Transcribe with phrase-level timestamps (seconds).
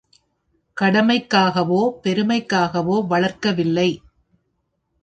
[0.77, 3.89] கடமைக்காகவோ, பெருமைக்காகவோ வளர்க்கவில்லை.